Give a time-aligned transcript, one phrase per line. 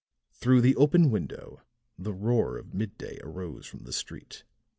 [0.31, 1.61] Through the open window,
[1.95, 4.43] the roar of midday arose from the street.